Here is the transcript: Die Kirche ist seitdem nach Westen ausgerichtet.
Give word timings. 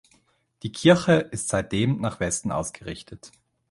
Die 0.63 0.71
Kirche 0.71 1.11
ist 1.29 1.49
seitdem 1.49 2.01
nach 2.01 2.19
Westen 2.19 2.51
ausgerichtet. 2.51 3.31